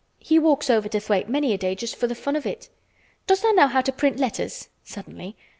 [0.17, 2.69] He walks over to Thwaite many a day just for th' fun of it.
[3.27, 5.35] Does tha' know how to print letters?" suddenly.